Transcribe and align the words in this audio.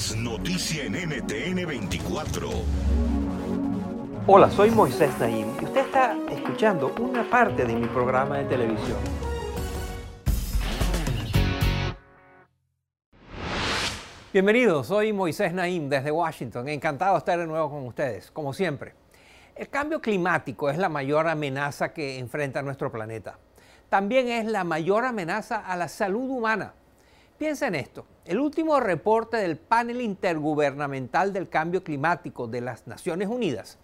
Es 0.00 0.16
noticia 0.16 0.84
en 0.84 0.94
NTN 0.94 1.66
24. 1.66 2.48
Hola, 4.26 4.50
soy 4.50 4.70
Moisés 4.70 5.10
Naim 5.20 5.46
y 5.60 5.64
usted 5.66 5.80
está 5.82 6.16
escuchando 6.30 6.94
una 6.98 7.28
parte 7.28 7.66
de 7.66 7.74
mi 7.74 7.86
programa 7.86 8.38
de 8.38 8.44
televisión. 8.44 8.96
Bienvenidos, 14.32 14.86
soy 14.86 15.12
Moisés 15.12 15.52
Naim 15.52 15.90
desde 15.90 16.10
Washington. 16.10 16.66
Encantado 16.68 17.12
de 17.12 17.18
estar 17.18 17.38
de 17.38 17.46
nuevo 17.46 17.68
con 17.68 17.86
ustedes, 17.86 18.30
como 18.30 18.54
siempre. 18.54 18.94
El 19.54 19.68
cambio 19.68 20.00
climático 20.00 20.70
es 20.70 20.78
la 20.78 20.88
mayor 20.88 21.28
amenaza 21.28 21.92
que 21.92 22.18
enfrenta 22.18 22.62
nuestro 22.62 22.90
planeta. 22.90 23.38
También 23.90 24.28
es 24.28 24.46
la 24.46 24.64
mayor 24.64 25.04
amenaza 25.04 25.58
a 25.58 25.76
la 25.76 25.88
salud 25.88 26.30
humana. 26.30 26.72
Piensa 27.40 27.68
en 27.68 27.74
esto. 27.74 28.04
El 28.26 28.38
último 28.38 28.78
reporte 28.80 29.38
del 29.38 29.56
panel 29.56 30.02
intergubernamental 30.02 31.32
del 31.32 31.48
cambio 31.48 31.82
climático 31.82 32.46
de 32.46 32.60
las 32.60 32.86
Naciones 32.86 33.28
Unidas 33.28 33.78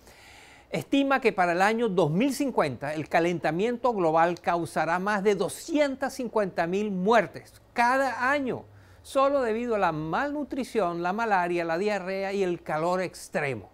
estima 0.68 1.22
que 1.22 1.32
para 1.32 1.52
el 1.52 1.62
año 1.62 1.88
2050 1.88 2.92
el 2.92 3.08
calentamiento 3.08 3.94
global 3.94 4.38
causará 4.42 4.98
más 4.98 5.24
de 5.24 5.36
250 5.36 6.66
mil 6.66 6.90
muertes 6.90 7.54
cada 7.72 8.30
año, 8.30 8.64
solo 9.00 9.40
debido 9.40 9.76
a 9.76 9.78
la 9.78 9.92
malnutrición, 9.92 11.02
la 11.02 11.14
malaria, 11.14 11.64
la 11.64 11.78
diarrea 11.78 12.34
y 12.34 12.42
el 12.42 12.62
calor 12.62 13.00
extremo. 13.00 13.70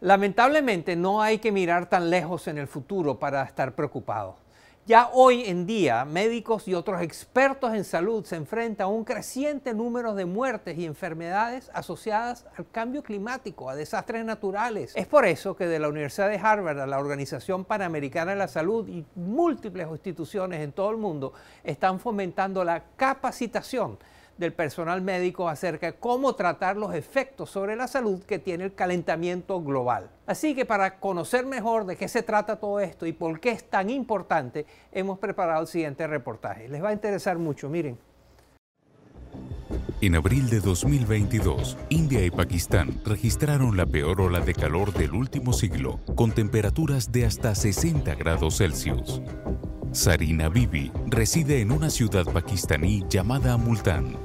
Lamentablemente 0.00 0.94
no 0.94 1.20
hay 1.20 1.38
que 1.38 1.50
mirar 1.50 1.86
tan 1.88 2.08
lejos 2.08 2.46
en 2.46 2.58
el 2.58 2.68
futuro 2.68 3.18
para 3.18 3.42
estar 3.42 3.74
preocupados. 3.74 4.43
Ya 4.86 5.08
hoy 5.14 5.44
en 5.46 5.64
día, 5.64 6.04
médicos 6.04 6.68
y 6.68 6.74
otros 6.74 7.00
expertos 7.00 7.72
en 7.72 7.84
salud 7.84 8.22
se 8.26 8.36
enfrentan 8.36 8.84
a 8.84 8.88
un 8.88 9.02
creciente 9.02 9.72
número 9.72 10.14
de 10.14 10.26
muertes 10.26 10.76
y 10.76 10.84
enfermedades 10.84 11.70
asociadas 11.72 12.44
al 12.58 12.70
cambio 12.70 13.02
climático, 13.02 13.70
a 13.70 13.74
desastres 13.74 14.26
naturales. 14.26 14.92
Es 14.94 15.06
por 15.06 15.24
eso 15.24 15.56
que 15.56 15.66
de 15.66 15.78
la 15.78 15.88
Universidad 15.88 16.28
de 16.28 16.36
Harvard 16.36 16.80
a 16.80 16.86
la 16.86 16.98
Organización 16.98 17.64
Panamericana 17.64 18.32
de 18.32 18.36
la 18.36 18.46
Salud 18.46 18.86
y 18.86 19.06
múltiples 19.14 19.88
instituciones 19.88 20.60
en 20.60 20.72
todo 20.72 20.90
el 20.90 20.98
mundo 20.98 21.32
están 21.62 21.98
fomentando 21.98 22.62
la 22.62 22.84
capacitación 22.94 23.96
del 24.38 24.52
personal 24.52 25.00
médico 25.02 25.48
acerca 25.48 25.86
de 25.86 25.94
cómo 25.94 26.34
tratar 26.34 26.76
los 26.76 26.94
efectos 26.94 27.50
sobre 27.50 27.76
la 27.76 27.86
salud 27.86 28.22
que 28.22 28.38
tiene 28.38 28.64
el 28.64 28.74
calentamiento 28.74 29.62
global. 29.62 30.10
Así 30.26 30.54
que 30.54 30.64
para 30.64 30.98
conocer 30.98 31.46
mejor 31.46 31.86
de 31.86 31.96
qué 31.96 32.08
se 32.08 32.22
trata 32.22 32.56
todo 32.56 32.80
esto 32.80 33.06
y 33.06 33.12
por 33.12 33.40
qué 33.40 33.50
es 33.50 33.64
tan 33.64 33.90
importante, 33.90 34.66
hemos 34.92 35.18
preparado 35.18 35.62
el 35.62 35.68
siguiente 35.68 36.06
reportaje. 36.06 36.68
Les 36.68 36.82
va 36.82 36.88
a 36.88 36.92
interesar 36.92 37.38
mucho, 37.38 37.68
miren. 37.68 37.98
En 40.00 40.16
abril 40.16 40.50
de 40.50 40.60
2022, 40.60 41.78
India 41.88 42.24
y 42.24 42.30
Pakistán 42.30 43.00
registraron 43.04 43.76
la 43.76 43.86
peor 43.86 44.20
ola 44.20 44.40
de 44.40 44.52
calor 44.52 44.92
del 44.92 45.12
último 45.12 45.52
siglo, 45.52 46.00
con 46.14 46.32
temperaturas 46.32 47.10
de 47.10 47.24
hasta 47.24 47.54
60 47.54 48.14
grados 48.14 48.58
Celsius. 48.58 49.22
Sarina 49.94 50.48
Bibi 50.48 50.90
reside 51.06 51.60
en 51.60 51.70
una 51.70 51.88
ciudad 51.88 52.24
pakistaní 52.24 53.04
llamada 53.08 53.56
Multan. 53.56 54.16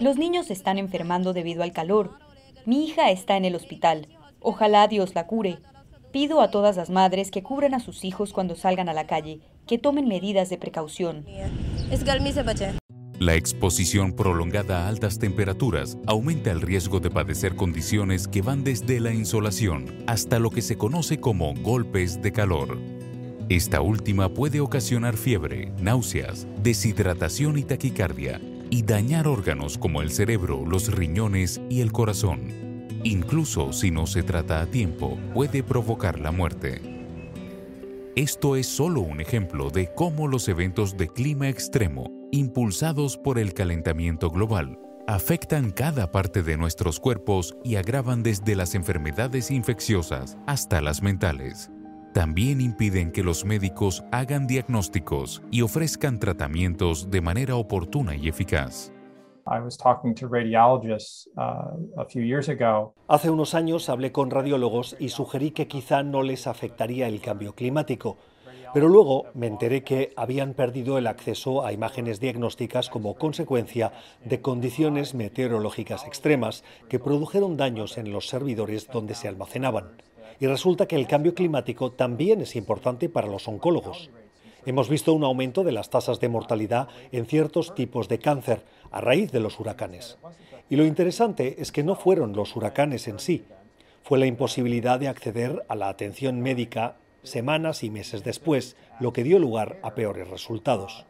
Los 0.00 0.16
niños 0.16 0.46
se 0.46 0.54
están 0.54 0.78
enfermando 0.78 1.34
debido 1.34 1.62
al 1.62 1.72
calor. 1.72 2.18
Mi 2.64 2.86
hija 2.86 3.10
está 3.10 3.36
en 3.36 3.44
el 3.44 3.54
hospital. 3.54 4.08
Ojalá 4.40 4.88
Dios 4.88 5.14
la 5.14 5.26
cure. 5.26 5.58
Pido 6.12 6.40
a 6.40 6.50
todas 6.50 6.76
las 6.76 6.88
madres 6.88 7.30
que 7.30 7.42
cubran 7.42 7.74
a 7.74 7.80
sus 7.80 8.04
hijos 8.04 8.32
cuando 8.32 8.56
salgan 8.56 8.88
a 8.88 8.94
la 8.94 9.06
calle, 9.06 9.40
que 9.66 9.76
tomen 9.76 10.08
medidas 10.08 10.48
de 10.48 10.56
precaución. 10.56 11.26
La 13.18 13.34
exposición 13.34 14.14
prolongada 14.14 14.84
a 14.84 14.88
altas 14.88 15.18
temperaturas 15.18 15.98
aumenta 16.06 16.50
el 16.50 16.62
riesgo 16.62 17.00
de 17.00 17.10
padecer 17.10 17.54
condiciones 17.54 18.26
que 18.26 18.40
van 18.40 18.64
desde 18.64 18.98
la 18.98 19.12
insolación 19.12 20.04
hasta 20.06 20.38
lo 20.38 20.50
que 20.50 20.62
se 20.62 20.78
conoce 20.78 21.20
como 21.20 21.52
golpes 21.54 22.22
de 22.22 22.32
calor. 22.32 22.91
Esta 23.52 23.82
última 23.82 24.30
puede 24.32 24.60
ocasionar 24.60 25.18
fiebre, 25.18 25.74
náuseas, 25.78 26.46
deshidratación 26.62 27.58
y 27.58 27.64
taquicardia, 27.64 28.40
y 28.70 28.82
dañar 28.82 29.28
órganos 29.28 29.76
como 29.76 30.00
el 30.00 30.10
cerebro, 30.10 30.64
los 30.64 30.90
riñones 30.90 31.60
y 31.68 31.82
el 31.82 31.92
corazón. 31.92 32.88
Incluso 33.04 33.74
si 33.74 33.90
no 33.90 34.06
se 34.06 34.22
trata 34.22 34.62
a 34.62 34.66
tiempo, 34.68 35.18
puede 35.34 35.62
provocar 35.62 36.18
la 36.18 36.32
muerte. 36.32 36.80
Esto 38.16 38.56
es 38.56 38.68
solo 38.68 39.02
un 39.02 39.20
ejemplo 39.20 39.68
de 39.68 39.92
cómo 39.94 40.28
los 40.28 40.48
eventos 40.48 40.96
de 40.96 41.08
clima 41.08 41.50
extremo, 41.50 42.10
impulsados 42.30 43.18
por 43.18 43.38
el 43.38 43.52
calentamiento 43.52 44.30
global, 44.30 44.78
afectan 45.06 45.72
cada 45.72 46.10
parte 46.10 46.42
de 46.42 46.56
nuestros 46.56 46.98
cuerpos 46.98 47.54
y 47.62 47.76
agravan 47.76 48.22
desde 48.22 48.56
las 48.56 48.74
enfermedades 48.74 49.50
infecciosas 49.50 50.38
hasta 50.46 50.80
las 50.80 51.02
mentales 51.02 51.70
también 52.12 52.60
impiden 52.60 53.10
que 53.10 53.22
los 53.22 53.44
médicos 53.44 54.04
hagan 54.12 54.46
diagnósticos 54.46 55.42
y 55.50 55.62
ofrezcan 55.62 56.18
tratamientos 56.18 57.10
de 57.10 57.20
manera 57.20 57.56
oportuna 57.56 58.14
y 58.14 58.28
eficaz. 58.28 58.92
Hace 63.08 63.30
unos 63.30 63.54
años 63.54 63.88
hablé 63.88 64.12
con 64.12 64.30
radiólogos 64.30 64.96
y 65.00 65.08
sugerí 65.08 65.50
que 65.50 65.66
quizá 65.66 66.02
no 66.02 66.22
les 66.22 66.46
afectaría 66.46 67.08
el 67.08 67.20
cambio 67.20 67.54
climático, 67.54 68.18
pero 68.72 68.88
luego 68.88 69.26
me 69.34 69.46
enteré 69.46 69.84
que 69.84 70.12
habían 70.16 70.54
perdido 70.54 70.98
el 70.98 71.06
acceso 71.06 71.64
a 71.64 71.72
imágenes 71.72 72.20
diagnósticas 72.20 72.88
como 72.88 73.14
consecuencia 73.14 73.92
de 74.24 74.40
condiciones 74.40 75.14
meteorológicas 75.14 76.06
extremas 76.06 76.64
que 76.88 76.98
produjeron 76.98 77.56
daños 77.56 77.98
en 77.98 78.12
los 78.12 78.28
servidores 78.28 78.88
donde 78.88 79.14
se 79.14 79.28
almacenaban. 79.28 79.90
Y 80.40 80.46
resulta 80.46 80.86
que 80.86 80.96
el 80.96 81.06
cambio 81.06 81.34
climático 81.34 81.92
también 81.92 82.40
es 82.40 82.56
importante 82.56 83.08
para 83.08 83.28
los 83.28 83.46
oncólogos. 83.46 84.10
Hemos 84.64 84.88
visto 84.88 85.12
un 85.12 85.24
aumento 85.24 85.64
de 85.64 85.72
las 85.72 85.90
tasas 85.90 86.20
de 86.20 86.28
mortalidad 86.28 86.88
en 87.10 87.26
ciertos 87.26 87.74
tipos 87.74 88.08
de 88.08 88.18
cáncer 88.18 88.62
a 88.90 89.00
raíz 89.00 89.32
de 89.32 89.40
los 89.40 89.60
huracanes. 89.60 90.18
Y 90.70 90.76
lo 90.76 90.84
interesante 90.86 91.56
es 91.60 91.72
que 91.72 91.82
no 91.82 91.96
fueron 91.96 92.32
los 92.34 92.56
huracanes 92.56 93.06
en 93.08 93.18
sí, 93.18 93.44
fue 94.02 94.18
la 94.18 94.26
imposibilidad 94.26 94.98
de 94.98 95.08
acceder 95.08 95.64
a 95.68 95.74
la 95.74 95.88
atención 95.88 96.40
médica 96.40 96.96
semanas 97.22 97.82
y 97.84 97.90
meses 97.90 98.24
después, 98.24 98.76
lo 99.00 99.12
que 99.12 99.24
dio 99.24 99.38
lugar 99.38 99.78
a 99.82 99.94
peores 99.94 100.28
resultados. 100.28 101.06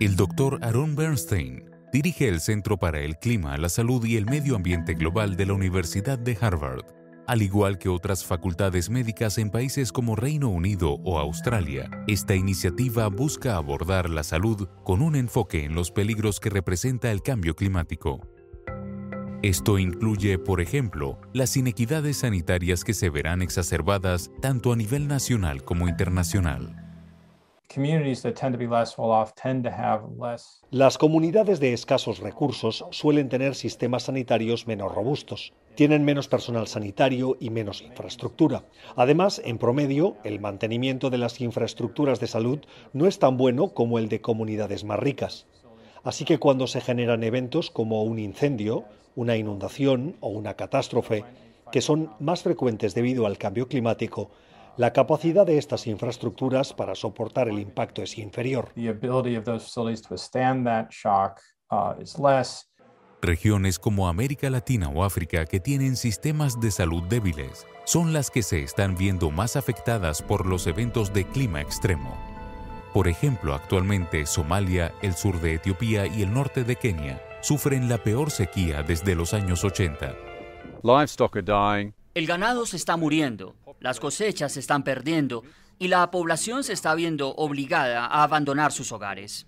El 0.00 0.16
doctor 0.16 0.58
Aaron 0.62 0.96
Bernstein 0.96 1.70
dirige 1.92 2.28
el 2.28 2.40
Centro 2.40 2.76
para 2.76 3.00
el 3.00 3.16
Clima, 3.18 3.56
la 3.56 3.68
Salud 3.68 4.04
y 4.04 4.16
el 4.16 4.26
Medio 4.26 4.56
Ambiente 4.56 4.94
Global 4.94 5.36
de 5.36 5.46
la 5.46 5.52
Universidad 5.52 6.18
de 6.18 6.36
Harvard. 6.40 6.84
Al 7.26 7.40
igual 7.40 7.78
que 7.78 7.88
otras 7.88 8.24
facultades 8.24 8.90
médicas 8.90 9.38
en 9.38 9.50
países 9.50 9.92
como 9.92 10.14
Reino 10.14 10.50
Unido 10.50 10.98
o 11.04 11.18
Australia, 11.18 11.88
esta 12.06 12.34
iniciativa 12.34 13.08
busca 13.08 13.56
abordar 13.56 14.10
la 14.10 14.24
salud 14.24 14.68
con 14.84 15.00
un 15.00 15.16
enfoque 15.16 15.64
en 15.64 15.74
los 15.74 15.90
peligros 15.90 16.38
que 16.38 16.50
representa 16.50 17.10
el 17.10 17.22
cambio 17.22 17.56
climático. 17.56 18.20
Esto 19.44 19.78
incluye, 19.78 20.38
por 20.38 20.62
ejemplo, 20.62 21.18
las 21.34 21.54
inequidades 21.58 22.20
sanitarias 22.20 22.82
que 22.82 22.94
se 22.94 23.10
verán 23.10 23.42
exacerbadas 23.42 24.30
tanto 24.40 24.72
a 24.72 24.76
nivel 24.76 25.06
nacional 25.06 25.64
como 25.64 25.86
internacional. 25.86 26.74
Las 30.70 30.96
comunidades 30.96 31.60
de 31.60 31.74
escasos 31.74 32.20
recursos 32.20 32.86
suelen 32.90 33.28
tener 33.28 33.54
sistemas 33.54 34.04
sanitarios 34.04 34.66
menos 34.66 34.94
robustos, 34.94 35.52
tienen 35.74 36.06
menos 36.06 36.26
personal 36.26 36.66
sanitario 36.66 37.36
y 37.38 37.50
menos 37.50 37.82
infraestructura. 37.82 38.64
Además, 38.96 39.42
en 39.44 39.58
promedio, 39.58 40.16
el 40.24 40.40
mantenimiento 40.40 41.10
de 41.10 41.18
las 41.18 41.38
infraestructuras 41.42 42.18
de 42.18 42.28
salud 42.28 42.60
no 42.94 43.06
es 43.06 43.18
tan 43.18 43.36
bueno 43.36 43.74
como 43.74 43.98
el 43.98 44.08
de 44.08 44.22
comunidades 44.22 44.84
más 44.84 45.00
ricas. 45.00 45.46
Así 46.02 46.24
que 46.24 46.38
cuando 46.38 46.66
se 46.66 46.80
generan 46.80 47.24
eventos 47.24 47.70
como 47.70 48.04
un 48.04 48.18
incendio, 48.18 48.86
una 49.16 49.36
inundación 49.36 50.16
o 50.20 50.28
una 50.28 50.54
catástrofe, 50.54 51.24
que 51.72 51.80
son 51.80 52.10
más 52.20 52.42
frecuentes 52.42 52.94
debido 52.94 53.26
al 53.26 53.38
cambio 53.38 53.68
climático, 53.68 54.30
la 54.76 54.92
capacidad 54.92 55.46
de 55.46 55.56
estas 55.56 55.86
infraestructuras 55.86 56.72
para 56.72 56.96
soportar 56.96 57.48
el 57.48 57.60
impacto 57.60 58.02
es 58.02 58.18
inferior. 58.18 58.72
Regiones 63.22 63.78
como 63.78 64.08
América 64.08 64.50
Latina 64.50 64.88
o 64.88 65.04
África 65.04 65.46
que 65.46 65.60
tienen 65.60 65.96
sistemas 65.96 66.60
de 66.60 66.70
salud 66.70 67.04
débiles 67.04 67.66
son 67.84 68.12
las 68.12 68.30
que 68.30 68.42
se 68.42 68.62
están 68.62 68.96
viendo 68.96 69.30
más 69.30 69.56
afectadas 69.56 70.22
por 70.22 70.44
los 70.44 70.66
eventos 70.66 71.12
de 71.12 71.24
clima 71.24 71.60
extremo. 71.60 72.14
Por 72.92 73.08
ejemplo, 73.08 73.54
actualmente 73.54 74.26
Somalia, 74.26 74.92
el 75.02 75.14
sur 75.14 75.40
de 75.40 75.54
Etiopía 75.54 76.06
y 76.06 76.22
el 76.22 76.32
norte 76.32 76.64
de 76.64 76.76
Kenia 76.76 77.20
sufren 77.44 77.90
la 77.90 77.98
peor 77.98 78.30
sequía 78.30 78.82
desde 78.82 79.14
los 79.14 79.34
años 79.34 79.64
80. 79.64 80.16
El 82.14 82.26
ganado 82.26 82.64
se 82.64 82.78
está 82.78 82.96
muriendo, 82.96 83.54
las 83.80 84.00
cosechas 84.00 84.52
se 84.52 84.60
están 84.60 84.82
perdiendo 84.82 85.42
y 85.78 85.88
la 85.88 86.10
población 86.10 86.64
se 86.64 86.72
está 86.72 86.94
viendo 86.94 87.34
obligada 87.34 88.06
a 88.06 88.22
abandonar 88.22 88.72
sus 88.72 88.92
hogares. 88.92 89.46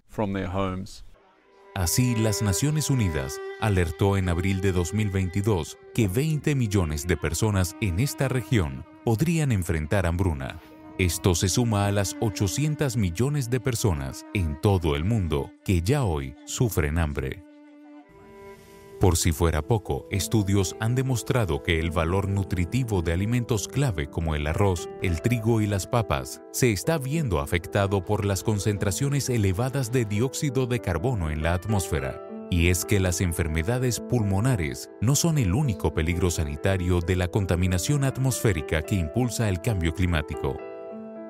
Así, 1.74 2.14
las 2.16 2.42
Naciones 2.42 2.90
Unidas 2.90 3.40
alertó 3.62 4.18
en 4.18 4.28
abril 4.28 4.60
de 4.60 4.72
2022 4.72 5.78
que 5.94 6.06
20 6.06 6.54
millones 6.54 7.06
de 7.06 7.16
personas 7.16 7.76
en 7.80 8.00
esta 8.00 8.28
región 8.28 8.84
podrían 9.06 9.52
enfrentar 9.52 10.04
hambruna. 10.04 10.60
Esto 10.98 11.34
se 11.34 11.48
suma 11.48 11.86
a 11.86 11.92
las 11.92 12.14
800 12.20 12.98
millones 12.98 13.48
de 13.48 13.60
personas 13.60 14.26
en 14.34 14.60
todo 14.60 14.96
el 14.96 15.04
mundo 15.04 15.50
que 15.64 15.80
ya 15.80 16.04
hoy 16.04 16.34
sufren 16.44 16.98
hambre. 16.98 17.45
Por 19.00 19.18
si 19.18 19.30
fuera 19.30 19.60
poco, 19.60 20.06
estudios 20.10 20.74
han 20.80 20.94
demostrado 20.94 21.62
que 21.62 21.78
el 21.78 21.90
valor 21.90 22.28
nutritivo 22.28 23.02
de 23.02 23.12
alimentos 23.12 23.68
clave 23.68 24.08
como 24.08 24.34
el 24.34 24.46
arroz, 24.46 24.88
el 25.02 25.20
trigo 25.20 25.60
y 25.60 25.66
las 25.66 25.86
papas 25.86 26.40
se 26.50 26.72
está 26.72 26.96
viendo 26.96 27.40
afectado 27.40 28.02
por 28.02 28.24
las 28.24 28.42
concentraciones 28.42 29.28
elevadas 29.28 29.92
de 29.92 30.06
dióxido 30.06 30.66
de 30.66 30.80
carbono 30.80 31.30
en 31.30 31.42
la 31.42 31.52
atmósfera. 31.52 32.22
Y 32.50 32.68
es 32.68 32.86
que 32.86 32.98
las 32.98 33.20
enfermedades 33.20 34.00
pulmonares 34.00 34.88
no 35.02 35.14
son 35.14 35.36
el 35.36 35.52
único 35.52 35.92
peligro 35.92 36.30
sanitario 36.30 37.00
de 37.00 37.16
la 37.16 37.28
contaminación 37.28 38.02
atmosférica 38.02 38.80
que 38.80 38.94
impulsa 38.94 39.50
el 39.50 39.60
cambio 39.60 39.92
climático. 39.92 40.56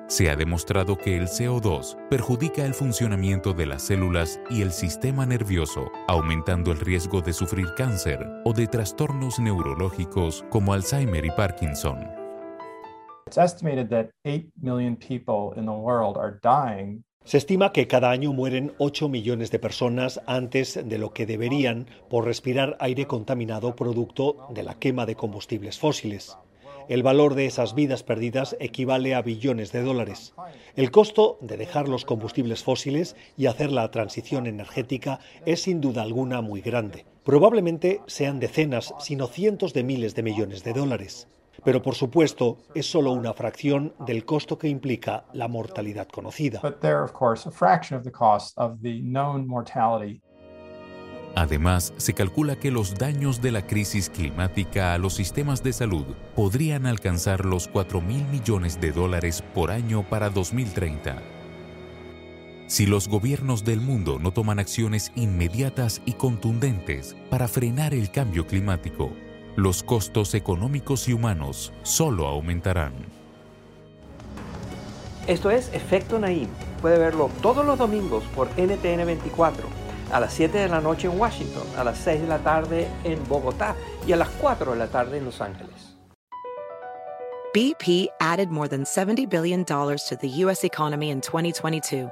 Se 0.07 0.29
ha 0.29 0.37
demostrado 0.37 0.97
que 0.97 1.17
el 1.17 1.27
CO2 1.27 1.97
perjudica 2.09 2.65
el 2.65 2.73
funcionamiento 2.73 3.53
de 3.53 3.65
las 3.65 3.83
células 3.83 4.39
y 4.49 4.61
el 4.61 4.71
sistema 4.71 5.25
nervioso, 5.25 5.91
aumentando 6.07 6.71
el 6.71 6.79
riesgo 6.79 7.21
de 7.21 7.33
sufrir 7.33 7.73
cáncer 7.75 8.25
o 8.45 8.53
de 8.53 8.67
trastornos 8.67 9.37
neurológicos 9.37 10.45
como 10.49 10.71
Alzheimer 10.71 11.25
y 11.25 11.31
Parkinson. 11.31 12.07
Se 17.25 17.37
estima 17.37 17.73
que 17.73 17.87
cada 17.87 18.09
año 18.09 18.31
mueren 18.31 18.71
8 18.77 19.09
millones 19.09 19.51
de 19.51 19.59
personas 19.59 20.21
antes 20.25 20.79
de 20.87 20.97
lo 20.97 21.11
que 21.11 21.25
deberían 21.25 21.87
por 22.09 22.23
respirar 22.23 22.77
aire 22.79 23.07
contaminado 23.07 23.75
producto 23.75 24.47
de 24.51 24.63
la 24.63 24.75
quema 24.75 25.05
de 25.05 25.15
combustibles 25.15 25.77
fósiles. 25.77 26.37
El 26.89 27.03
valor 27.03 27.35
de 27.35 27.45
esas 27.45 27.75
vidas 27.75 28.03
perdidas 28.03 28.55
equivale 28.59 29.13
a 29.13 29.21
billones 29.21 29.71
de 29.73 29.81
dólares. 29.81 30.33
El 30.75 30.89
costo 30.89 31.37
de 31.41 31.57
dejar 31.57 31.89
los 31.89 32.05
combustibles 32.05 32.63
fósiles 32.63 33.15
y 33.35 33.47
hacer 33.47 33.71
la 33.71 33.91
transición 33.91 34.47
energética 34.47 35.19
es 35.45 35.63
sin 35.63 35.81
duda 35.81 36.03
alguna 36.03 36.41
muy 36.41 36.61
grande. 36.61 37.05
Probablemente 37.23 37.99
sean 38.07 38.39
decenas, 38.39 38.93
sino 38.99 39.27
cientos 39.27 39.73
de 39.73 39.83
miles 39.83 40.15
de 40.15 40.23
millones 40.23 40.63
de 40.63 40.71
dólares. 40.73 41.27
Pero 41.65 41.81
por 41.81 41.95
supuesto 41.95 42.59
es 42.73 42.89
solo 42.89 43.11
una 43.11 43.33
fracción 43.33 43.93
del 44.05 44.23
costo 44.23 44.57
que 44.57 44.69
implica 44.69 45.25
la 45.33 45.49
mortalidad 45.49 46.07
conocida. 46.07 46.61
Además, 51.37 51.93
se 51.97 52.15
calcula 52.15 52.55
que 52.55 52.71
los 52.71 52.95
daños 52.95 53.43
de 53.43 53.51
la 53.51 53.61
crisis 53.61 54.09
climática 54.09 54.95
a 54.95 54.97
los 54.97 55.13
sistemas 55.13 55.61
de 55.61 55.71
salud 55.71 56.15
podrían 56.35 56.87
alcanzar 56.87 57.45
los 57.45 57.67
4 57.67 58.01
mil 58.01 58.25
millones 58.29 58.81
de 58.81 58.91
dólares 58.91 59.43
por 59.53 59.69
año 59.69 60.01
para 60.01 60.31
2030. 60.31 61.21
Si 62.65 62.87
los 62.87 63.07
gobiernos 63.07 63.63
del 63.63 63.81
mundo 63.81 64.17
no 64.17 64.33
toman 64.33 64.57
acciones 64.57 65.11
inmediatas 65.13 66.01
y 66.05 66.13
contundentes 66.13 67.15
para 67.29 67.47
frenar 67.47 67.93
el 67.93 68.09
cambio 68.09 68.47
climático, 68.47 69.11
los 69.55 69.83
costos 69.83 70.33
económicos 70.33 71.07
y 71.07 71.13
humanos 71.13 71.71
solo 71.83 72.25
aumentarán. 72.25 72.93
Esto 75.27 75.51
es 75.51 75.71
Efecto 75.71 76.17
Naim. 76.17 76.47
Puede 76.81 76.97
verlo 76.97 77.29
todos 77.43 77.63
los 77.63 77.77
domingos 77.77 78.23
por 78.35 78.47
NTN 78.57 79.05
24 79.05 79.86
a 80.11 80.19
las 80.19 80.33
7 80.33 80.57
de 80.57 80.67
la 80.69 80.81
noche 80.81 81.07
en 81.07 81.19
Washington, 81.19 81.63
a 81.77 81.83
las 81.83 81.97
6 81.99 82.21
de 82.21 82.27
la 82.27 82.39
tarde 82.39 82.87
en 83.03 83.23
Bogotá 83.27 83.75
y 84.05 84.13
a 84.13 84.15
las 84.17 84.29
4 84.29 84.71
de 84.71 84.77
la 84.77 84.87
tarde 84.87 85.17
en 85.17 85.25
Los 85.25 85.41
Ángeles. 85.41 85.95
BP 87.53 88.07
added 88.19 88.49
more 88.49 88.67
than 88.67 88.83
$70 88.83 89.27
billion 89.27 89.65
to 89.65 90.17
the 90.21 90.29
U.S. 90.43 90.63
economy 90.63 91.09
in 91.09 91.21
2022. 91.21 92.11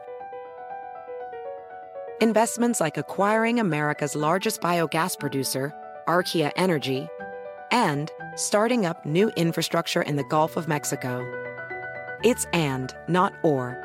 Investments 2.21 2.79
like 2.79 2.97
acquiring 2.97 3.59
America's 3.59 4.15
largest 4.15 4.61
biogas 4.61 5.19
producer, 5.19 5.71
Archaea 6.07 6.51
Energy, 6.55 7.07
and 7.71 8.09
starting 8.35 8.85
up 8.85 9.05
new 9.05 9.29
infrastructure 9.35 10.01
in 10.01 10.15
the 10.15 10.23
Gulf 10.23 10.57
of 10.57 10.67
Mexico. 10.67 11.21
It's 12.23 12.45
and, 12.53 12.95
not 13.07 13.33
or. 13.43 13.84